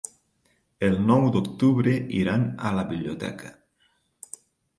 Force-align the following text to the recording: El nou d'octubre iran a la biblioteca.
El 0.87 0.95
nou 1.09 1.27
d'octubre 1.35 1.93
iran 2.21 2.47
a 2.71 2.73
la 2.79 2.87
biblioteca. 2.95 3.53